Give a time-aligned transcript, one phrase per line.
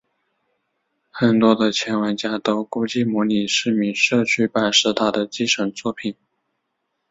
[1.11, 6.15] 很多的前玩家都估计模拟市民社区版是它的继承作品。